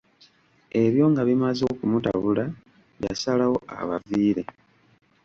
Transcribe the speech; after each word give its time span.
Ebyo 0.83 1.03
nga 1.11 1.21
bimaze 1.29 1.63
okumutabula 1.73 2.43
yasalawo 3.03 3.57
abaviire. 3.81 4.43